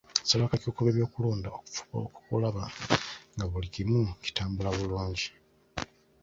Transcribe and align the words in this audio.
Asaba 0.23 0.43
akakiiko 0.45 0.79
k'ebyokulonda 0.85 1.47
okufuba 1.57 1.97
okulaba 2.07 2.63
nga 3.33 3.45
buli 3.51 3.67
kimu 3.75 3.99
kitambula 4.23 4.69
bulungi, 4.77 5.27